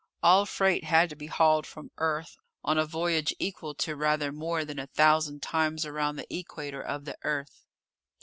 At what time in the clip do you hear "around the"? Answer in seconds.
5.85-6.35